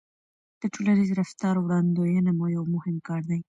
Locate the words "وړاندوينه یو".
1.59-2.63